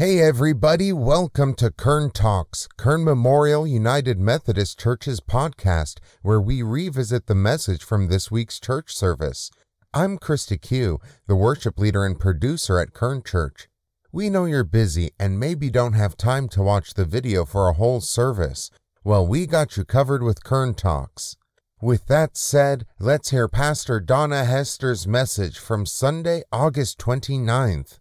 Hey 0.00 0.18
everybody, 0.18 0.94
welcome 0.94 1.52
to 1.56 1.70
Kern 1.70 2.10
Talks, 2.10 2.66
Kern 2.78 3.04
Memorial 3.04 3.66
United 3.66 4.18
Methodist 4.18 4.80
Church's 4.80 5.20
podcast, 5.20 5.98
where 6.22 6.40
we 6.40 6.62
revisit 6.62 7.26
the 7.26 7.34
message 7.34 7.84
from 7.84 8.08
this 8.08 8.30
week's 8.30 8.58
church 8.58 8.94
service. 8.94 9.50
I'm 9.92 10.16
Krista 10.16 10.58
Q, 10.58 11.00
the 11.26 11.36
worship 11.36 11.78
leader 11.78 12.06
and 12.06 12.18
producer 12.18 12.78
at 12.78 12.94
Kern 12.94 13.22
Church. 13.22 13.68
We 14.10 14.30
know 14.30 14.46
you're 14.46 14.64
busy 14.64 15.10
and 15.20 15.38
maybe 15.38 15.68
don't 15.68 15.92
have 15.92 16.16
time 16.16 16.48
to 16.48 16.62
watch 16.62 16.94
the 16.94 17.04
video 17.04 17.44
for 17.44 17.68
a 17.68 17.74
whole 17.74 18.00
service. 18.00 18.70
Well, 19.04 19.26
we 19.26 19.44
got 19.44 19.76
you 19.76 19.84
covered 19.84 20.22
with 20.22 20.42
Kern 20.42 20.72
Talks. 20.72 21.36
With 21.82 22.06
that 22.06 22.38
said, 22.38 22.86
let's 22.98 23.32
hear 23.32 23.48
Pastor 23.48 24.00
Donna 24.00 24.46
Hester's 24.46 25.06
message 25.06 25.58
from 25.58 25.84
Sunday, 25.84 26.42
August 26.50 26.98
29th 26.98 27.99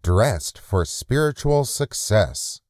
dressed 0.00 0.58
for 0.58 0.84
spiritual 0.84 1.64
success. 1.64 2.60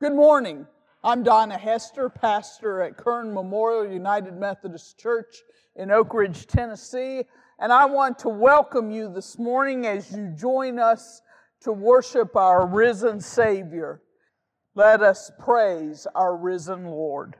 Good 0.00 0.14
morning. 0.14 0.66
I'm 1.04 1.22
Donna 1.22 1.58
Hester, 1.58 2.08
pastor 2.08 2.80
at 2.82 2.96
Kern 2.96 3.34
Memorial 3.34 3.92
United 3.92 4.36
Methodist 4.36 4.98
Church 4.98 5.42
in 5.76 5.90
Oak 5.90 6.14
Ridge, 6.14 6.46
Tennessee, 6.46 7.24
and 7.58 7.72
I 7.72 7.86
want 7.86 8.18
to 8.20 8.28
welcome 8.28 8.90
you 8.90 9.12
this 9.12 9.38
morning 9.38 9.86
as 9.86 10.10
you 10.12 10.28
join 10.36 10.78
us 10.78 11.22
to 11.62 11.72
worship 11.72 12.36
our 12.36 12.66
risen 12.66 13.20
Savior. 13.20 14.00
Let 14.74 15.02
us 15.02 15.30
praise 15.38 16.06
our 16.14 16.36
risen 16.36 16.86
Lord. 16.86 17.36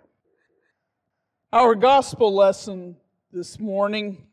Our 1.52 1.74
gospel 1.74 2.34
lesson 2.34 2.96
this 3.32 3.58
morning 3.58 4.26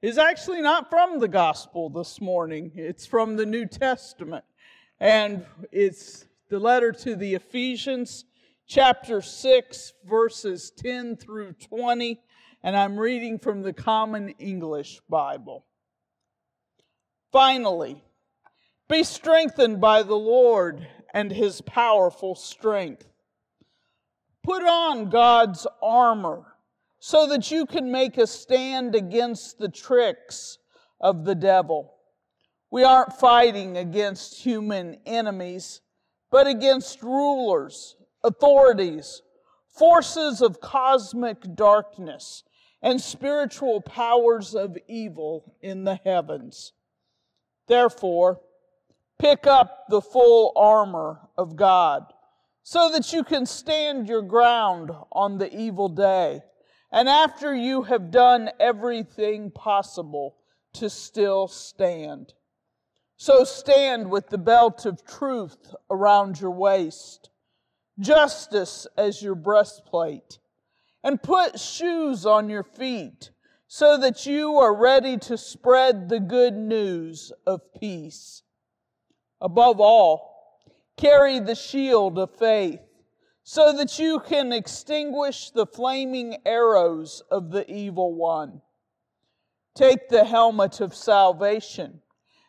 is 0.00 0.16
actually 0.16 0.60
not 0.60 0.88
from 0.88 1.18
the 1.18 1.28
gospel 1.28 1.90
this 1.90 2.20
morning. 2.20 2.70
It's 2.76 3.04
from 3.04 3.36
the 3.36 3.46
New 3.46 3.66
Testament. 3.66 4.44
And 5.00 5.44
it's 5.72 6.26
the 6.48 6.60
letter 6.60 6.92
to 6.92 7.16
the 7.16 7.34
Ephesians, 7.34 8.24
chapter 8.66 9.20
6, 9.20 9.92
verses 10.08 10.70
10 10.76 11.16
through 11.16 11.54
20. 11.54 12.20
And 12.62 12.76
I'm 12.76 12.96
reading 12.96 13.38
from 13.38 13.62
the 13.62 13.72
Common 13.72 14.30
English 14.38 15.00
Bible. 15.08 15.64
Finally, 17.32 18.02
be 18.88 19.02
strengthened 19.02 19.80
by 19.80 20.04
the 20.04 20.14
Lord 20.14 20.86
and 21.12 21.32
his 21.32 21.60
powerful 21.60 22.36
strength. 22.36 23.06
Put 24.44 24.62
on 24.62 25.10
God's 25.10 25.66
armor 25.82 26.46
so 27.00 27.26
that 27.28 27.50
you 27.50 27.66
can 27.66 27.90
make 27.90 28.18
a 28.18 28.26
stand 28.26 28.94
against 28.94 29.58
the 29.58 29.68
tricks 29.68 30.58
of 31.00 31.24
the 31.24 31.34
devil. 31.34 31.94
We 32.70 32.84
aren't 32.84 33.14
fighting 33.14 33.76
against 33.76 34.42
human 34.42 34.98
enemies, 35.06 35.80
but 36.30 36.46
against 36.46 37.02
rulers, 37.02 37.96
authorities, 38.22 39.22
forces 39.68 40.42
of 40.42 40.60
cosmic 40.60 41.54
darkness, 41.54 42.42
and 42.82 43.00
spiritual 43.00 43.80
powers 43.80 44.54
of 44.54 44.76
evil 44.86 45.54
in 45.62 45.84
the 45.84 45.96
heavens. 46.04 46.72
Therefore, 47.68 48.40
pick 49.18 49.46
up 49.46 49.84
the 49.88 50.00
full 50.00 50.52
armor 50.56 51.20
of 51.36 51.56
God 51.56 52.12
so 52.62 52.90
that 52.90 53.12
you 53.12 53.24
can 53.24 53.46
stand 53.46 54.08
your 54.08 54.22
ground 54.22 54.90
on 55.12 55.38
the 55.38 55.54
evil 55.56 55.88
day 55.88 56.42
and 56.90 57.08
after 57.08 57.54
you 57.54 57.82
have 57.82 58.10
done 58.10 58.50
everything 58.58 59.50
possible 59.50 60.36
to 60.74 60.88
still 60.88 61.48
stand. 61.48 62.34
So 63.16 63.44
stand 63.44 64.10
with 64.10 64.28
the 64.28 64.38
belt 64.38 64.86
of 64.86 65.04
truth 65.04 65.74
around 65.90 66.40
your 66.40 66.52
waist, 66.52 67.30
justice 67.98 68.86
as 68.96 69.20
your 69.20 69.34
breastplate, 69.34 70.38
and 71.02 71.22
put 71.22 71.58
shoes 71.58 72.24
on 72.24 72.48
your 72.48 72.62
feet 72.62 73.30
so 73.66 73.98
that 73.98 74.24
you 74.24 74.56
are 74.56 74.74
ready 74.74 75.18
to 75.18 75.36
spread 75.36 76.08
the 76.08 76.20
good 76.20 76.54
news 76.54 77.32
of 77.46 77.60
peace. 77.78 78.42
Above 79.40 79.78
all, 79.78 80.56
carry 80.96 81.38
the 81.38 81.54
shield 81.54 82.18
of 82.18 82.34
faith 82.36 82.80
so 83.50 83.72
that 83.72 83.98
you 83.98 84.20
can 84.20 84.52
extinguish 84.52 85.48
the 85.48 85.64
flaming 85.64 86.36
arrows 86.44 87.22
of 87.30 87.50
the 87.50 87.66
evil 87.72 88.14
one. 88.14 88.60
Take 89.74 90.10
the 90.10 90.22
helmet 90.22 90.82
of 90.82 90.94
salvation 90.94 92.02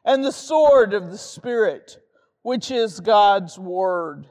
and 0.03 0.25
the 0.25 0.33
sword 0.33 0.93
of 0.93 1.09
the 1.09 1.17
Spirit, 1.17 1.99
which 2.41 2.69
is 2.69 2.99
God's 2.99 3.57
Word. 3.57 4.27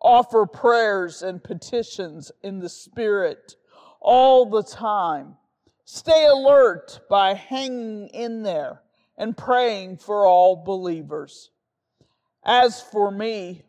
Offer 0.00 0.46
prayers 0.46 1.22
and 1.22 1.40
petitions 1.40 2.32
in 2.42 2.58
the 2.58 2.68
Spirit 2.68 3.54
all 4.00 4.50
the 4.50 4.64
time. 4.64 5.36
Stay 5.84 6.26
alert 6.26 6.98
by 7.08 7.34
hanging 7.34 8.08
in 8.08 8.42
there 8.42 8.82
and 9.16 9.36
praying 9.36 9.98
for 9.98 10.26
all 10.26 10.56
believers. 10.56 11.52
As 12.42 12.80
for 12.80 13.12
me, 13.12 13.62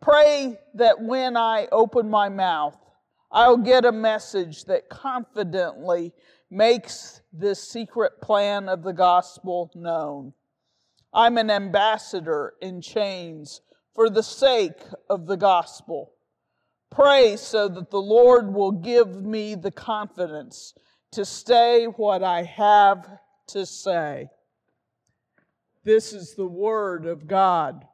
Pray 0.00 0.58
that 0.74 1.00
when 1.00 1.36
I 1.36 1.68
open 1.72 2.08
my 2.10 2.28
mouth, 2.28 2.78
I'll 3.30 3.56
get 3.56 3.84
a 3.84 3.92
message 3.92 4.64
that 4.64 4.88
confidently 4.88 6.12
makes 6.50 7.20
this 7.32 7.62
secret 7.62 8.20
plan 8.20 8.68
of 8.68 8.82
the 8.82 8.92
gospel 8.92 9.70
known. 9.74 10.32
I'm 11.12 11.38
an 11.38 11.50
ambassador 11.50 12.54
in 12.60 12.80
chains 12.80 13.62
for 13.94 14.10
the 14.10 14.22
sake 14.22 14.80
of 15.08 15.26
the 15.26 15.36
gospel. 15.36 16.12
Pray 16.90 17.36
so 17.36 17.68
that 17.68 17.90
the 17.90 18.00
Lord 18.00 18.52
will 18.52 18.72
give 18.72 19.22
me 19.22 19.54
the 19.54 19.70
confidence 19.70 20.74
to 21.12 21.24
say 21.24 21.86
what 21.86 22.22
I 22.22 22.42
have 22.42 23.08
to 23.48 23.66
say. 23.66 24.28
This 25.84 26.12
is 26.12 26.34
the 26.34 26.46
word 26.46 27.06
of 27.06 27.26
God 27.26 27.86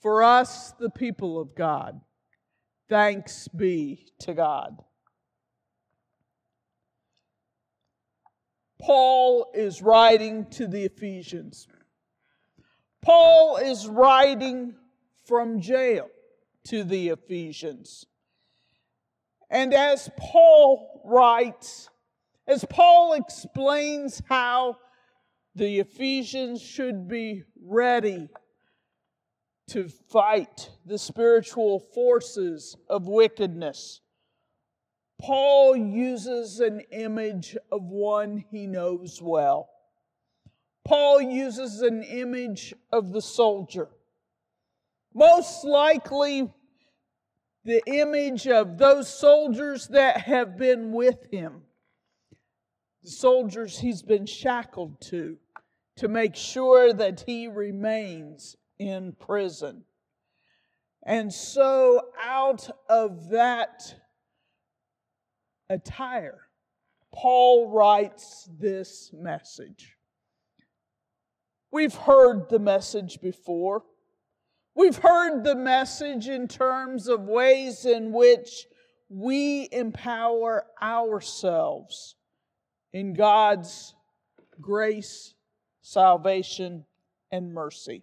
for 0.00 0.22
us, 0.22 0.72
the 0.78 0.90
people 0.90 1.40
of 1.40 1.54
God. 1.54 2.00
Thanks 2.88 3.48
be 3.48 4.06
to 4.20 4.34
God. 4.34 4.82
Paul 8.80 9.50
is 9.54 9.82
writing 9.82 10.46
to 10.52 10.66
the 10.66 10.84
Ephesians. 10.84 11.66
Paul 13.02 13.56
is 13.56 13.86
writing 13.86 14.74
from 15.26 15.60
jail 15.60 16.08
to 16.68 16.84
the 16.84 17.08
Ephesians. 17.08 18.06
And 19.50 19.74
as 19.74 20.10
Paul 20.18 21.02
writes, 21.04 21.88
as 22.46 22.64
Paul 22.70 23.14
explains 23.14 24.22
how 24.28 24.76
the 25.54 25.80
Ephesians 25.80 26.62
should 26.62 27.08
be 27.08 27.42
ready 27.60 28.28
to 29.68 29.88
fight 29.88 30.70
the 30.86 30.98
spiritual 30.98 31.78
forces 31.78 32.76
of 32.88 33.06
wickedness. 33.06 34.00
Paul 35.20 35.76
uses 35.76 36.60
an 36.60 36.80
image 36.92 37.56
of 37.70 37.82
one 37.82 38.44
he 38.50 38.66
knows 38.66 39.20
well. 39.20 39.68
Paul 40.84 41.20
uses 41.20 41.82
an 41.82 42.02
image 42.02 42.72
of 42.92 43.12
the 43.12 43.20
soldier. 43.20 43.88
Most 45.12 45.64
likely, 45.64 46.50
the 47.64 47.82
image 47.86 48.46
of 48.46 48.78
those 48.78 49.12
soldiers 49.12 49.88
that 49.88 50.22
have 50.22 50.56
been 50.56 50.92
with 50.92 51.30
him. 51.30 51.62
The 53.02 53.10
soldiers 53.10 53.78
he's 53.78 54.02
been 54.02 54.24
shackled 54.24 55.00
to, 55.02 55.36
to 55.96 56.08
make 56.08 56.36
sure 56.36 56.92
that 56.92 57.24
he 57.26 57.48
remains 57.48 58.56
in 58.78 59.12
prison. 59.12 59.84
And 61.04 61.32
so, 61.32 62.02
out 62.22 62.68
of 62.88 63.30
that 63.30 63.94
attire, 65.70 66.38
Paul 67.14 67.70
writes 67.70 68.48
this 68.58 69.10
message. 69.12 69.96
We've 71.70 71.94
heard 71.94 72.48
the 72.48 72.58
message 72.58 73.20
before. 73.20 73.84
We've 74.74 74.96
heard 74.96 75.44
the 75.44 75.54
message 75.56 76.28
in 76.28 76.48
terms 76.48 77.08
of 77.08 77.22
ways 77.22 77.84
in 77.84 78.12
which 78.12 78.66
we 79.08 79.68
empower 79.72 80.66
ourselves 80.80 82.16
in 82.92 83.14
God's 83.14 83.94
grace, 84.60 85.34
salvation, 85.82 86.84
and 87.30 87.52
mercy. 87.52 88.02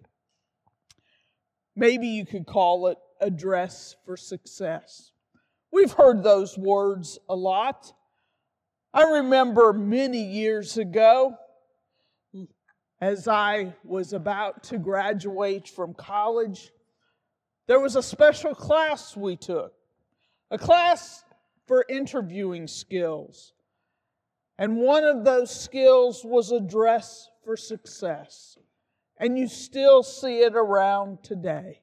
Maybe 1.76 2.08
you 2.08 2.24
could 2.24 2.46
call 2.46 2.88
it 2.88 2.98
a 3.20 3.30
dress 3.30 3.94
for 4.04 4.16
success. 4.16 5.12
We've 5.70 5.92
heard 5.92 6.22
those 6.22 6.56
words 6.56 7.18
a 7.28 7.36
lot. 7.36 7.92
I 8.94 9.02
remember 9.02 9.72
many 9.74 10.22
years 10.22 10.78
ago 10.78 11.36
as 13.00 13.28
I 13.28 13.74
was 13.84 14.12
about 14.12 14.62
to 14.64 14.78
graduate 14.78 15.68
from 15.68 15.92
college, 15.94 16.72
there 17.66 17.80
was 17.80 17.96
a 17.96 18.02
special 18.02 18.54
class 18.54 19.16
we 19.16 19.36
took, 19.36 19.74
a 20.50 20.58
class 20.58 21.24
for 21.66 21.84
interviewing 21.88 22.66
skills. 22.66 23.52
And 24.58 24.78
one 24.78 25.04
of 25.04 25.24
those 25.24 25.54
skills 25.54 26.24
was 26.24 26.50
a 26.52 26.60
dress 26.60 27.28
for 27.44 27.56
success. 27.56 28.56
And 29.18 29.38
you 29.38 29.48
still 29.48 30.02
see 30.02 30.40
it 30.40 30.54
around 30.54 31.22
today. 31.22 31.80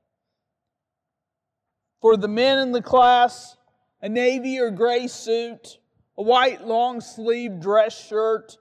For 2.01 2.17
the 2.17 2.27
men 2.27 2.59
in 2.59 2.71
the 2.71 2.81
class, 2.81 3.57
a 4.01 4.09
navy 4.09 4.59
or 4.59 4.69
gray 4.69 5.07
suit, 5.07 5.79
a 6.17 6.23
white 6.23 6.65
long 6.65 7.01
sleeve 7.01 7.59
dress 7.59 8.07
shirt, 8.07 8.57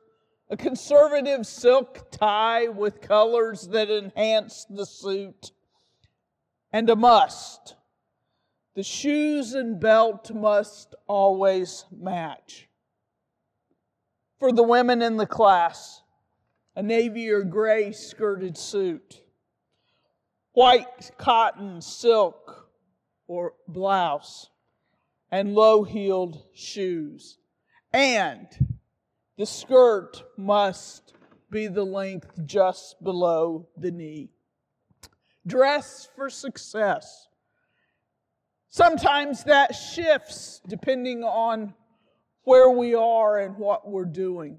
a 0.48 0.56
conservative 0.56 1.46
silk 1.46 2.10
tie 2.10 2.68
with 2.68 3.00
colors 3.00 3.68
that 3.68 3.90
enhance 3.90 4.66
the 4.70 4.86
suit, 4.86 5.50
and 6.72 6.88
a 6.88 6.96
must. 6.96 7.74
The 8.74 8.82
shoes 8.82 9.54
and 9.54 9.80
belt 9.80 10.30
must 10.30 10.94
always 11.06 11.84
match. 11.90 12.68
For 14.38 14.52
the 14.52 14.62
women 14.62 15.02
in 15.02 15.16
the 15.16 15.26
class, 15.26 16.01
a 16.74 16.82
navy 16.82 17.30
or 17.30 17.42
gray 17.42 17.92
skirted 17.92 18.56
suit, 18.56 19.20
white 20.52 21.10
cotton 21.18 21.80
silk 21.80 22.68
or 23.26 23.54
blouse, 23.68 24.48
and 25.30 25.54
low 25.54 25.82
heeled 25.82 26.42
shoes, 26.54 27.38
and 27.92 28.46
the 29.36 29.46
skirt 29.46 30.22
must 30.36 31.14
be 31.50 31.66
the 31.66 31.84
length 31.84 32.44
just 32.46 33.02
below 33.02 33.68
the 33.76 33.90
knee. 33.90 34.30
Dress 35.46 36.08
for 36.16 36.30
success. 36.30 37.28
Sometimes 38.68 39.44
that 39.44 39.74
shifts 39.74 40.62
depending 40.66 41.24
on 41.24 41.74
where 42.44 42.70
we 42.70 42.94
are 42.94 43.38
and 43.38 43.56
what 43.56 43.88
we're 43.88 44.04
doing. 44.04 44.58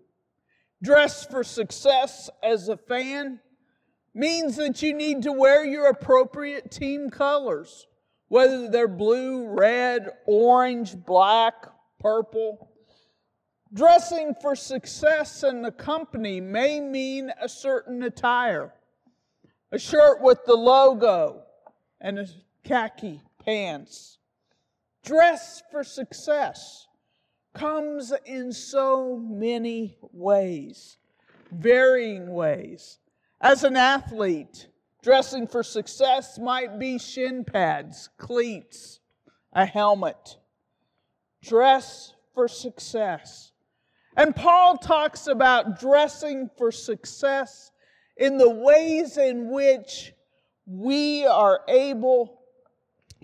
Dress 0.83 1.25
for 1.25 1.45
success 1.45 2.29
as 2.43 2.67
a 2.67 2.75
fan 2.75 3.39
means 4.13 4.57
that 4.57 4.81
you 4.81 4.93
need 4.93 5.21
to 5.21 5.31
wear 5.31 5.63
your 5.63 5.87
appropriate 5.87 6.71
team 6.71 7.09
colors, 7.09 7.87
whether 8.27 8.69
they're 8.69 8.89
blue, 8.89 9.47
red, 9.47 10.09
orange, 10.27 10.97
black, 11.05 11.53
purple. 12.01 12.69
Dressing 13.73 14.35
for 14.41 14.57
success 14.57 15.43
in 15.43 15.61
the 15.61 15.71
company 15.71 16.41
may 16.41 16.81
mean 16.81 17.31
a 17.41 17.47
certain 17.47 18.03
attire 18.03 18.73
a 19.71 19.79
shirt 19.79 20.21
with 20.21 20.37
the 20.45 20.53
logo 20.53 21.41
and 21.99 22.19
a 22.19 22.27
khaki 22.63 23.21
pants. 23.43 24.19
Dress 25.03 25.63
for 25.71 25.83
success 25.83 26.87
comes 27.53 28.13
in 28.25 28.51
so 28.51 29.17
many 29.17 29.97
ways, 30.11 30.97
varying 31.51 32.33
ways. 32.33 32.99
As 33.39 33.63
an 33.63 33.75
athlete, 33.75 34.67
dressing 35.01 35.47
for 35.47 35.63
success 35.63 36.39
might 36.39 36.79
be 36.79 36.97
shin 36.97 37.43
pads, 37.43 38.09
cleats, 38.17 38.99
a 39.51 39.65
helmet. 39.65 40.37
Dress 41.41 42.13
for 42.33 42.47
success 42.47 43.53
and 44.15 44.35
Paul 44.35 44.77
talks 44.77 45.27
about 45.27 45.79
dressing 45.79 46.49
for 46.57 46.71
success 46.71 47.71
in 48.17 48.37
the 48.37 48.49
ways 48.49 49.17
in 49.17 49.49
which 49.49 50.13
we 50.65 51.25
are 51.25 51.61
able 51.67 52.39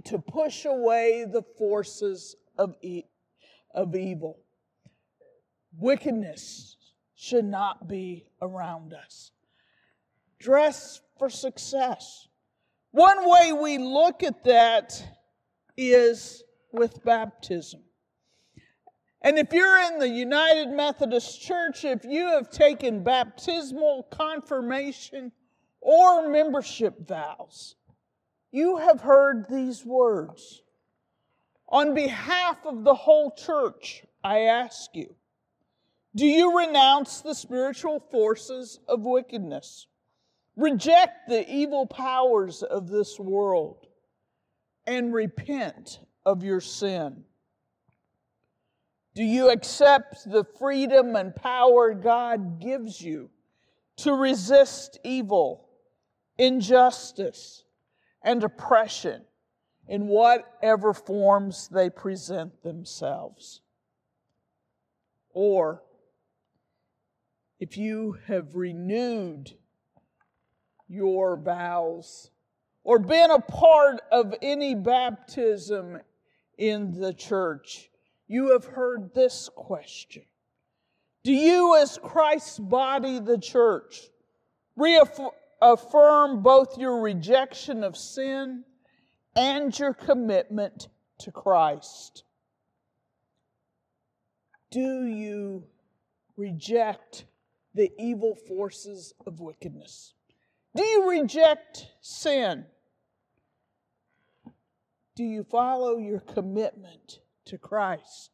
to 0.06 0.18
push 0.18 0.66
away 0.66 1.26
the 1.31 1.44
forces 1.58 2.36
of, 2.58 2.76
of 3.74 3.95
evil. 3.95 4.39
Wickedness 5.77 6.77
should 7.16 7.45
not 7.45 7.88
be 7.88 8.25
around 8.42 8.94
us. 8.94 9.31
Dress 10.39 11.01
for 11.18 11.30
success. 11.30 12.27
One 12.92 13.30
way 13.30 13.51
we 13.54 13.77
look 13.77 14.24
at 14.24 14.44
that 14.45 15.04
is 15.77 16.44
with 16.71 17.04
baptism. 17.04 17.81
And 19.21 19.38
if 19.38 19.51
you're 19.51 19.80
in 19.80 20.00
the 20.00 20.07
United 20.07 20.69
Methodist 20.69 21.42
Church, 21.42 21.83
if 21.83 22.06
you 22.06 22.27
have 22.27 22.50
taken 22.50 23.04
baptismal, 23.04 24.04
confirmation, 24.10 25.33
or 25.81 26.30
membership 26.30 27.06
vows, 27.06 27.75
you 28.51 28.77
have 28.77 29.01
heard 29.01 29.45
these 29.50 29.86
words. 29.86 30.63
On 31.69 31.94
behalf 31.94 32.66
of 32.66 32.83
the 32.83 32.95
whole 32.95 33.31
church, 33.31 34.04
I 34.24 34.39
ask 34.42 34.95
you, 34.95 35.16
do 36.16 36.25
you 36.25 36.57
renounce 36.57 37.21
the 37.21 37.36
spiritual 37.36 38.00
forces 38.12 38.80
of 38.88 39.01
wickedness? 39.01 39.86
Reject 40.56 41.30
the 41.30 41.48
evil 41.50 41.86
powers 41.86 42.63
of 42.63 42.89
this 42.89 43.19
world 43.19 43.86
and 44.88 45.13
repent 45.13 46.00
of 46.25 46.44
your 46.44 46.60
sin. 46.60 47.24
Do 49.13 49.24
you 49.24 49.51
accept 49.51 50.30
the 50.30 50.44
freedom 50.44 51.16
and 51.16 51.36
power 51.36 51.94
God 51.94 52.60
gives 52.60 53.00
you 53.00 53.30
to 53.98 54.13
resist 54.13 55.00
evil, 55.04 55.69
injustice, 56.39 57.63
and 58.24 58.44
oppression 58.44 59.21
in 59.90 60.08
whatever 60.08 60.94
forms 60.94 61.68
they 61.68 61.90
present 61.90 62.62
themselves? 62.62 63.62
Or 65.34 65.82
if 67.60 67.76
you 67.76 68.18
have 68.28 68.56
renewed 68.56 69.52
your 70.88 71.36
vows 71.38 72.30
or 72.84 73.00
been 73.00 73.32
a 73.32 73.42
part 73.42 74.02
of 74.12 74.36
any 74.44 74.76
baptism 74.76 76.00
in 76.58 77.00
the 77.00 77.14
church, 77.14 77.90
you 78.28 78.52
have 78.52 78.66
heard 78.66 79.16
this 79.16 79.50
question 79.56 80.24
Do 81.24 81.34
you, 81.34 81.76
as 81.78 81.98
Christ's 82.04 82.60
body, 82.60 83.18
the 83.20 83.40
church, 83.40 84.08
reaffirm 84.76 86.44
both 86.44 86.78
your 86.78 87.02
rejection 87.02 87.84
of 87.84 87.98
sin 87.98 88.66
and 89.40 89.78
your 89.80 89.94
commitment 89.94 90.90
to 91.19 91.31
Christ? 91.31 92.24
Do 94.69 95.06
you 95.06 95.64
reject 96.38 97.26
the 97.74 97.92
evil 97.98 98.36
forces 98.36 99.14
of 99.26 99.40
wickedness? 99.40 100.14
Do 100.76 100.84
you 100.84 101.10
reject 101.10 101.88
sin? 102.02 102.66
Do 105.16 105.24
you 105.24 105.44
follow 105.44 105.98
your 105.98 106.19
commitment 106.19 107.19
to 107.50 107.58
Christ. 107.58 108.31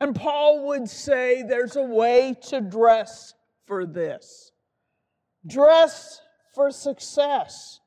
And 0.00 0.14
Paul 0.14 0.66
would 0.68 0.88
say 0.88 1.42
there's 1.42 1.76
a 1.76 1.82
way 1.82 2.36
to 2.48 2.60
dress 2.60 3.34
for 3.66 3.84
this. 3.84 4.52
Dress 5.46 6.20
for 6.54 6.70
success. 6.70 7.80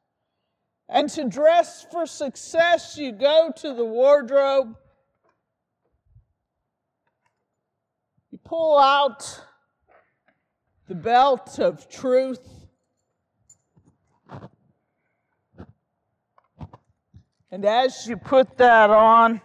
And 0.89 1.09
to 1.09 1.25
dress 1.25 1.85
for 1.91 2.05
success, 2.05 2.97
you 2.97 3.11
go 3.11 3.51
to 3.57 3.73
the 3.73 3.83
wardrobe, 3.83 4.75
you 8.31 8.39
pull 8.43 8.79
out 8.79 9.41
the 10.87 10.95
belt 10.95 11.59
of 11.59 11.89
truth. 11.89 12.47
And 17.51 17.65
as 17.65 18.07
you 18.07 18.15
put 18.15 18.57
that 18.57 18.89
on, 18.89 19.41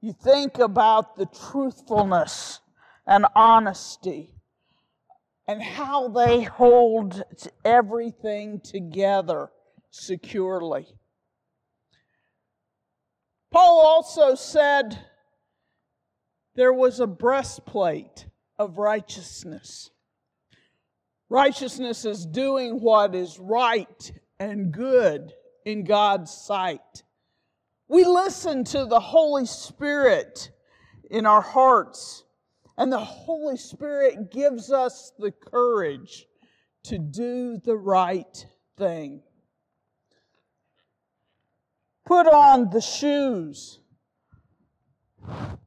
you 0.00 0.12
think 0.12 0.58
about 0.58 1.16
the 1.16 1.26
truthfulness 1.26 2.60
and 3.06 3.26
honesty 3.34 4.30
and 5.48 5.60
how 5.60 6.08
they 6.08 6.42
hold 6.42 7.22
everything 7.64 8.60
together 8.60 9.50
securely. 10.00 10.86
Paul 13.50 13.80
also 13.86 14.34
said 14.34 14.98
there 16.54 16.72
was 16.72 17.00
a 17.00 17.06
breastplate 17.06 18.26
of 18.58 18.78
righteousness. 18.78 19.90
Righteousness 21.28 22.04
is 22.04 22.26
doing 22.26 22.80
what 22.80 23.14
is 23.14 23.38
right 23.38 24.12
and 24.38 24.72
good 24.72 25.32
in 25.64 25.84
God's 25.84 26.30
sight. 26.30 27.02
We 27.88 28.04
listen 28.04 28.64
to 28.64 28.84
the 28.84 29.00
Holy 29.00 29.46
Spirit 29.46 30.50
in 31.10 31.26
our 31.26 31.42
hearts 31.42 32.24
And 32.78 32.92
the 32.92 32.98
Holy 32.98 33.56
Spirit 33.56 34.30
gives 34.30 34.70
us 34.70 35.12
the 35.18 35.32
courage 35.32 36.26
to 36.84 36.98
do 36.98 37.58
the 37.64 37.76
right 37.76 38.46
thing. 38.76 39.22
Put 42.06 42.28
on 42.28 42.70
the 42.70 42.80
shoes 42.80 43.80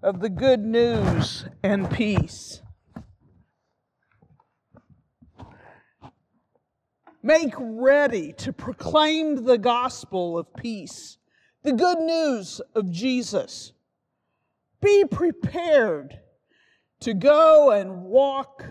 of 0.02 0.22
the 0.22 0.30
good 0.30 0.62
news 0.62 1.44
and 1.62 1.92
peace. 1.92 2.62
Make 7.22 7.54
ready 7.60 8.32
to 8.38 8.54
proclaim 8.54 9.44
the 9.44 9.58
gospel 9.58 10.38
of 10.38 10.54
peace, 10.54 11.18
the 11.64 11.74
good 11.74 12.00
news 12.00 12.62
of 12.74 12.90
Jesus. 12.90 13.74
Be 14.82 15.04
prepared 15.04 16.20
to 17.02 17.14
go 17.14 17.72
and 17.72 18.04
walk 18.04 18.64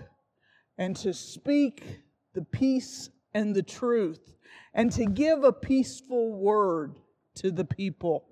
and 0.78 0.96
to 0.96 1.12
speak 1.12 2.00
the 2.32 2.44
peace 2.44 3.10
and 3.34 3.54
the 3.54 3.62
truth 3.62 4.36
and 4.72 4.90
to 4.92 5.04
give 5.04 5.44
a 5.44 5.52
peaceful 5.52 6.32
word 6.32 6.98
to 7.40 7.50
the 7.50 7.64
people. 7.64 8.24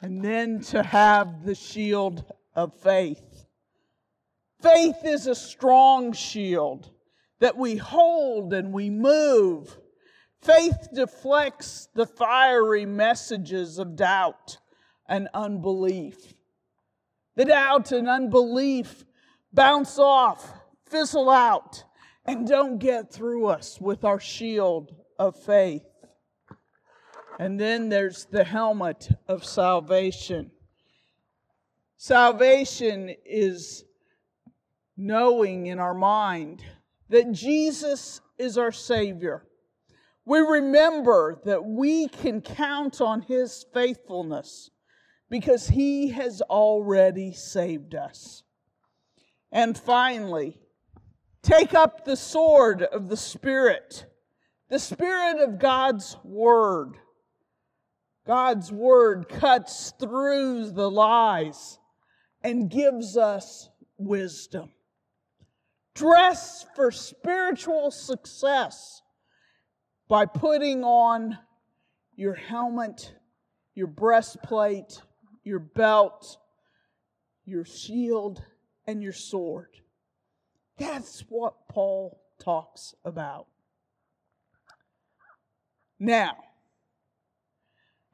And 0.00 0.24
then 0.24 0.60
to 0.62 0.82
have 0.82 1.44
the 1.44 1.54
shield 1.54 2.24
of 2.54 2.74
faith. 2.74 3.46
Faith 4.60 5.04
is 5.04 5.26
a 5.26 5.34
strong 5.34 6.12
shield 6.12 6.90
that 7.40 7.56
we 7.56 7.76
hold 7.76 8.52
and 8.52 8.72
we 8.72 8.90
move. 8.90 9.78
Faith 10.42 10.88
deflects 10.92 11.88
the 11.94 12.06
fiery 12.06 12.86
messages 12.86 13.78
of 13.78 13.96
doubt 13.96 14.58
and 15.08 15.28
unbelief. 15.34 16.34
The 17.36 17.46
doubt 17.46 17.92
and 17.92 18.08
unbelief 18.08 19.04
bounce 19.52 19.98
off, 19.98 20.52
fizzle 20.86 21.30
out, 21.30 21.84
and 22.24 22.46
don't 22.46 22.78
get 22.78 23.12
through 23.12 23.46
us 23.46 23.80
with 23.80 24.04
our 24.04 24.20
shield 24.20 24.94
of 25.18 25.36
faith. 25.36 25.84
And 27.38 27.58
then 27.58 27.88
there's 27.88 28.24
the 28.24 28.42
helmet 28.42 29.08
of 29.28 29.44
salvation. 29.44 30.50
Salvation 31.96 33.14
is 33.24 33.84
knowing 34.96 35.66
in 35.66 35.78
our 35.78 35.94
mind 35.94 36.64
that 37.08 37.30
Jesus 37.30 38.20
is 38.38 38.58
our 38.58 38.72
Savior. 38.72 39.46
We 40.24 40.40
remember 40.40 41.40
that 41.44 41.64
we 41.64 42.08
can 42.08 42.40
count 42.40 43.00
on 43.00 43.22
His 43.22 43.64
faithfulness 43.72 44.70
because 45.30 45.68
He 45.68 46.08
has 46.08 46.42
already 46.42 47.32
saved 47.32 47.94
us. 47.94 48.42
And 49.52 49.78
finally, 49.78 50.60
take 51.42 51.72
up 51.72 52.04
the 52.04 52.16
sword 52.16 52.82
of 52.82 53.08
the 53.08 53.16
Spirit, 53.16 54.06
the 54.68 54.78
Spirit 54.78 55.40
of 55.40 55.58
God's 55.58 56.16
Word. 56.24 56.96
God's 58.28 58.70
Word 58.70 59.26
cuts 59.30 59.94
through 59.98 60.72
the 60.72 60.90
lies 60.90 61.78
and 62.42 62.70
gives 62.70 63.16
us 63.16 63.70
wisdom. 63.96 64.68
Dress 65.94 66.66
for 66.76 66.90
spiritual 66.90 67.90
success 67.90 69.00
by 70.08 70.26
putting 70.26 70.84
on 70.84 71.38
your 72.16 72.34
helmet, 72.34 73.14
your 73.74 73.86
breastplate, 73.86 75.00
your 75.42 75.60
belt, 75.60 76.36
your 77.46 77.64
shield, 77.64 78.42
and 78.86 79.02
your 79.02 79.14
sword. 79.14 79.70
That's 80.76 81.24
what 81.30 81.54
Paul 81.70 82.20
talks 82.38 82.94
about. 83.06 83.46
Now, 85.98 86.36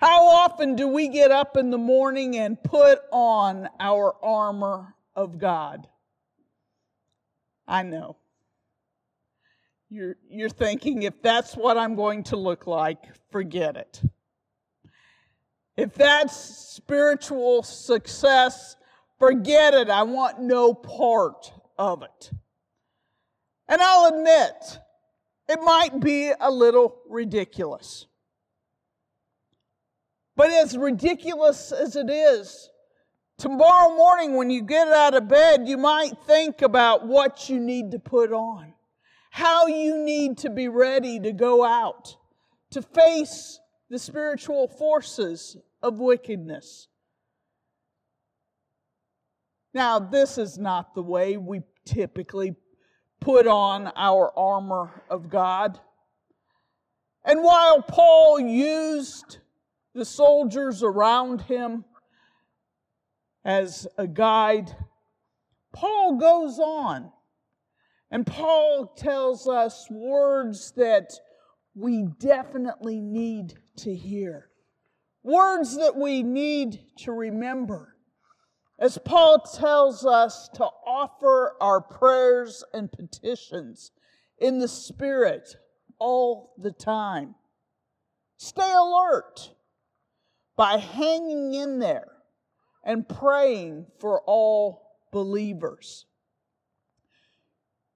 how 0.04 0.26
often 0.26 0.76
do 0.76 0.86
we 0.86 1.08
get 1.08 1.30
up 1.30 1.56
in 1.56 1.70
the 1.70 1.78
morning 1.78 2.36
and 2.36 2.62
put 2.62 2.98
on 3.10 3.70
our 3.80 4.14
armor 4.22 4.94
of 5.16 5.38
God? 5.38 5.88
I 7.66 7.84
know. 7.84 8.18
You're, 9.88 10.16
you're 10.28 10.50
thinking, 10.50 11.04
if 11.04 11.22
that's 11.22 11.54
what 11.56 11.78
I'm 11.78 11.94
going 11.94 12.24
to 12.24 12.36
look 12.36 12.66
like, 12.66 12.98
forget 13.30 13.78
it. 13.78 14.02
If 15.74 15.94
that's 15.94 16.36
spiritual 16.36 17.62
success, 17.62 18.76
forget 19.18 19.72
it. 19.72 19.88
I 19.88 20.02
want 20.02 20.38
no 20.38 20.74
part 20.74 21.50
of 21.78 22.02
it. 22.02 22.30
And 23.68 23.80
I'll 23.80 24.14
admit, 24.14 24.80
it 25.48 25.60
might 25.64 25.98
be 25.98 26.30
a 26.38 26.50
little 26.50 26.94
ridiculous. 27.08 28.04
But 30.36 30.50
as 30.50 30.76
ridiculous 30.76 31.72
as 31.72 31.96
it 31.96 32.10
is, 32.10 32.70
Tomorrow 33.36 33.96
morning, 33.96 34.36
when 34.36 34.48
you 34.48 34.62
get 34.62 34.88
out 34.88 35.14
of 35.14 35.28
bed, 35.28 35.66
you 35.66 35.76
might 35.76 36.12
think 36.26 36.62
about 36.62 37.06
what 37.06 37.48
you 37.48 37.58
need 37.58 37.90
to 37.90 37.98
put 37.98 38.32
on, 38.32 38.72
how 39.30 39.66
you 39.66 39.98
need 39.98 40.38
to 40.38 40.50
be 40.50 40.68
ready 40.68 41.18
to 41.18 41.32
go 41.32 41.64
out 41.64 42.16
to 42.70 42.80
face 42.80 43.58
the 43.90 43.98
spiritual 43.98 44.68
forces 44.68 45.56
of 45.82 45.98
wickedness. 45.98 46.86
Now, 49.72 49.98
this 49.98 50.38
is 50.38 50.56
not 50.56 50.94
the 50.94 51.02
way 51.02 51.36
we 51.36 51.62
typically 51.84 52.54
put 53.20 53.48
on 53.48 53.90
our 53.96 54.32
armor 54.38 55.02
of 55.10 55.28
God. 55.28 55.80
And 57.24 57.42
while 57.42 57.82
Paul 57.82 58.38
used 58.38 59.38
the 59.94 60.04
soldiers 60.04 60.82
around 60.82 61.42
him 61.42 61.84
as 63.44 63.86
a 63.96 64.06
guide, 64.06 64.74
Paul 65.72 66.16
goes 66.16 66.58
on. 66.58 67.12
And 68.10 68.26
Paul 68.26 68.92
tells 68.96 69.48
us 69.48 69.88
words 69.90 70.72
that 70.76 71.12
we 71.74 72.06
definitely 72.18 73.00
need 73.00 73.54
to 73.78 73.94
hear, 73.94 74.50
words 75.22 75.76
that 75.78 75.96
we 75.96 76.22
need 76.22 76.80
to 76.98 77.12
remember. 77.12 77.96
As 78.78 78.98
Paul 79.04 79.40
tells 79.40 80.04
us 80.04 80.48
to 80.54 80.64
offer 80.64 81.56
our 81.60 81.80
prayers 81.80 82.62
and 82.72 82.90
petitions 82.90 83.92
in 84.38 84.58
the 84.58 84.68
Spirit 84.68 85.56
all 85.98 86.54
the 86.58 86.72
time. 86.72 87.34
Stay 88.36 88.72
alert 88.72 89.50
by 90.56 90.78
hanging 90.78 91.54
in 91.54 91.78
there 91.78 92.10
and 92.84 93.08
praying 93.08 93.86
for 93.98 94.20
all 94.22 94.82
believers. 95.12 96.06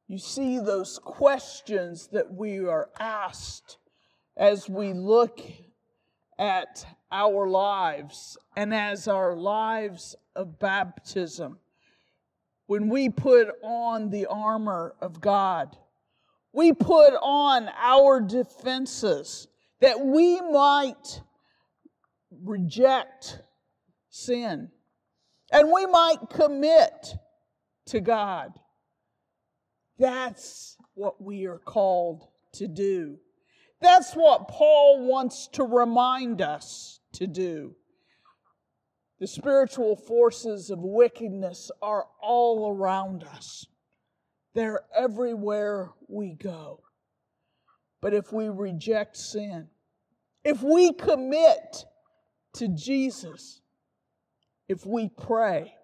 You 0.06 0.18
see 0.18 0.58
those 0.58 0.98
questions 0.98 2.08
that 2.12 2.32
we 2.32 2.60
are 2.60 2.88
asked 2.98 3.76
as 4.36 4.68
we 4.68 4.94
look 4.94 5.40
at 6.38 6.86
our 7.12 7.48
lives 7.48 8.38
and 8.56 8.72
as 8.72 9.08
our 9.08 9.36
lives 9.36 10.16
of 10.34 10.58
baptism. 10.58 11.58
When 12.66 12.88
we 12.88 13.10
put 13.10 13.48
on 13.62 14.10
the 14.10 14.26
armor 14.26 14.94
of 15.00 15.20
God, 15.20 15.76
we 16.52 16.72
put 16.72 17.14
on 17.20 17.68
our 17.76 18.20
defenses 18.20 19.48
that 19.80 20.00
we 20.00 20.40
might 20.40 21.20
reject 22.44 23.40
sin 24.10 24.70
and 25.52 25.72
we 25.72 25.86
might 25.86 26.18
commit 26.30 27.14
to 27.86 28.00
God. 28.00 28.52
That's 29.98 30.76
what 30.94 31.22
we 31.22 31.46
are 31.46 31.58
called 31.58 32.28
to 32.54 32.68
do. 32.68 33.16
That's 33.80 34.14
what 34.14 34.48
Paul 34.48 35.06
wants 35.06 35.48
to 35.52 35.64
remind 35.64 36.42
us 36.42 37.00
to 37.14 37.26
do. 37.26 37.74
The 39.20 39.26
spiritual 39.26 39.96
forces 39.96 40.70
of 40.70 40.80
wickedness 40.80 41.70
are 41.82 42.06
all 42.20 42.70
around 42.70 43.24
us. 43.24 43.66
They're 44.54 44.82
everywhere 44.96 45.90
we 46.08 46.34
go. 46.34 46.82
But 48.00 48.14
if 48.14 48.32
we 48.32 48.48
reject 48.48 49.16
sin, 49.16 49.68
if 50.44 50.62
we 50.62 50.92
commit 50.92 51.84
to 52.58 52.68
Jesus, 52.68 53.60
if 54.68 54.84
we 54.84 55.08
pray 55.08 55.74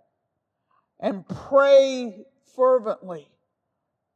and 1.01 1.27
pray 1.27 2.25
fervently 2.55 3.29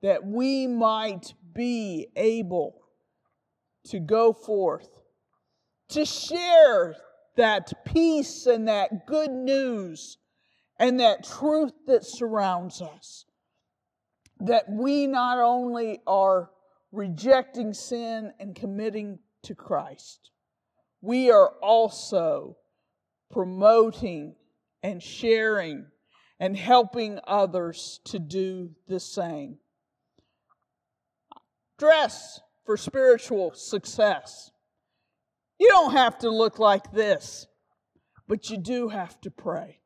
that 0.02 0.24
we 0.24 0.66
might 0.66 1.34
be 1.54 2.08
able 2.16 2.82
to 3.86 4.00
go 4.00 4.32
forth, 4.32 4.88
to 5.88 6.04
share 6.04 6.94
that 7.36 7.72
peace 7.84 8.46
and 8.46 8.68
that 8.68 9.06
good 9.06 9.30
news, 9.30 10.18
and 10.78 11.00
that 11.00 11.24
truth 11.24 11.72
that 11.86 12.04
surrounds 12.04 12.80
us. 12.82 13.24
That 14.40 14.64
we 14.70 15.06
not 15.06 15.38
only 15.38 16.00
are 16.06 16.50
rejecting 16.92 17.72
sin 17.72 18.32
and 18.38 18.54
committing 18.54 19.18
to 19.44 19.54
Christ, 19.54 20.30
we 21.00 21.30
are 21.30 21.50
also 21.62 22.56
promoting 23.30 24.34
and 24.82 25.02
sharing 25.02 25.86
and 26.40 26.56
helping 26.56 27.18
others 27.26 28.00
to 28.04 28.18
do 28.18 28.70
the 28.86 29.00
same. 29.00 29.58
Dress 31.78 32.40
for 32.64 32.76
spiritual 32.76 33.52
success. 33.54 34.50
You 35.58 35.68
don't 35.68 35.92
have 35.92 36.18
to 36.18 36.30
look 36.30 36.58
like 36.58 36.92
this, 36.92 37.46
but 38.26 38.50
you 38.50 38.56
do 38.56 38.88
have 38.88 39.20
to 39.22 39.30
pray. 39.30 39.80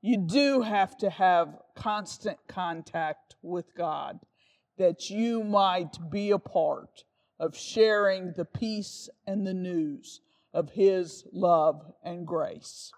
You 0.00 0.18
do 0.18 0.62
have 0.62 0.96
to 0.98 1.10
have 1.10 1.58
constant 1.76 2.38
contact 2.48 3.36
with 3.42 3.74
God 3.76 4.18
that 4.78 5.10
you 5.10 5.44
might 5.44 5.96
be 6.10 6.30
a 6.30 6.38
part 6.38 7.04
of 7.38 7.56
sharing 7.56 8.32
the 8.36 8.44
peace 8.44 9.08
and 9.26 9.46
the 9.46 9.54
news 9.54 10.20
of 10.54 10.70
His 10.70 11.24
love 11.32 11.80
and 12.04 12.26
grace. 12.26 12.92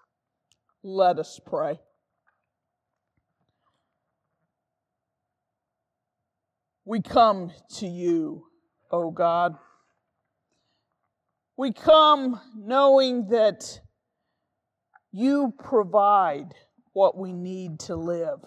Let 0.83 1.19
us 1.19 1.39
pray. 1.45 1.79
We 6.85 7.01
come 7.01 7.51
to 7.77 7.87
you, 7.87 8.45
O 8.91 9.09
God. 9.09 9.55
We 11.57 11.71
come 11.73 12.39
knowing 12.55 13.29
that 13.29 13.79
you 15.11 15.53
provide 15.57 16.53
what 16.93 17.17
we 17.17 17.33
need 17.33 17.79
to 17.79 17.95
live. 17.95 18.39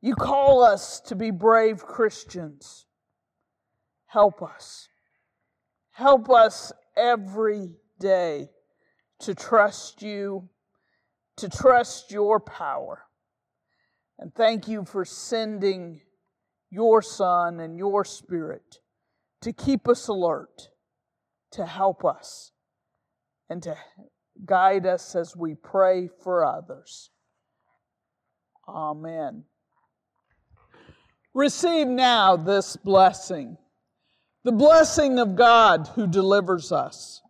You 0.00 0.14
call 0.14 0.62
us 0.62 1.00
to 1.06 1.16
be 1.16 1.30
brave 1.30 1.84
Christians. 1.84 2.86
Help 4.06 4.42
us. 4.42 4.88
Help 5.92 6.30
us 6.30 6.72
every 6.98 7.70
day 8.00 8.48
to 9.20 9.34
trust 9.34 10.02
you, 10.02 10.48
to 11.36 11.48
trust 11.48 12.10
your 12.10 12.40
power. 12.40 13.04
And 14.18 14.34
thank 14.34 14.66
you 14.66 14.84
for 14.84 15.04
sending 15.04 16.00
your 16.70 17.02
Son 17.02 17.60
and 17.60 17.78
your 17.78 18.04
Spirit 18.04 18.78
to 19.42 19.52
keep 19.52 19.88
us 19.88 20.08
alert, 20.08 20.68
to 21.52 21.64
help 21.64 22.04
us, 22.04 22.52
and 23.48 23.62
to 23.62 23.76
guide 24.44 24.86
us 24.86 25.14
as 25.14 25.36
we 25.36 25.54
pray 25.54 26.08
for 26.22 26.44
others. 26.44 27.10
Amen. 28.68 29.44
Receive 31.34 31.86
now 31.86 32.36
this 32.36 32.76
blessing 32.76 33.56
the 34.48 34.52
blessing 34.52 35.18
of 35.18 35.36
God 35.36 35.90
who 35.94 36.06
delivers 36.06 36.72
us, 36.72 37.20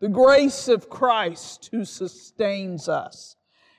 the 0.00 0.08
grace 0.08 0.68
of 0.68 0.88
Christ 0.88 1.70
who 1.72 1.84
sustains 1.84 2.88
us, 2.88 3.34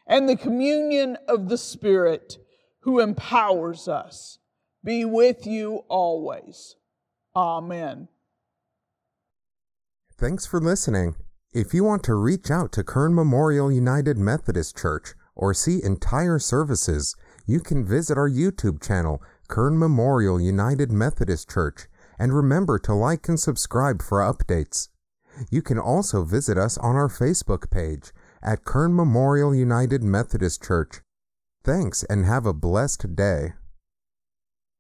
and 0.06 0.28
the 0.28 0.36
communion 0.36 1.18
of 1.26 1.48
the 1.48 1.58
Spirit 1.58 2.40
who 2.82 3.00
empowers 3.00 3.88
us 3.88 4.40
be 4.84 5.06
with 5.06 5.48
you 5.48 5.86
always. 5.88 6.76
Amen. 7.34 8.10
Thanks 10.18 10.46
for 10.46 10.60
listening. 10.60 11.16
If 11.54 11.74
you 11.74 11.86
want 11.86 12.04
to 12.04 12.16
reach 12.16 12.52
out 12.52 12.74
to 12.74 12.84
Kern 12.84 13.16
Memorial 13.16 13.72
United 13.72 14.18
Methodist 14.18 14.78
Church 14.78 15.14
or 15.36 15.54
see 15.54 15.82
entire 15.82 16.38
services, 16.38 17.16
you 17.46 17.62
can 17.62 17.86
visit 17.86 18.18
our 18.18 18.30
YouTube 18.30 18.86
channel, 18.86 19.24
Kern 19.48 19.80
Memorial 19.80 20.42
United 20.42 20.92
Methodist 20.92 21.50
Church, 21.50 21.88
and 22.20 22.34
remember 22.34 22.80
to 22.80 22.94
like 22.94 23.28
and 23.28 23.40
subscribe 23.40 24.02
for 24.02 24.20
updates. 24.20 24.90
You 25.50 25.62
can 25.62 25.80
also 25.80 26.24
visit 26.24 26.58
us 26.58 26.78
on 26.78 26.96
our 26.96 27.10
Facebook 27.10 27.70
page 27.72 28.12
at 28.42 28.66
Kern 28.66 28.96
Memorial 28.96 29.56
United 29.56 30.04
Methodist 30.04 30.64
Church. 30.64 31.02
Thanks 31.64 32.04
and 32.04 32.26
have 32.26 32.46
a 32.46 32.54
blessed 32.54 33.16
day. 33.16 33.54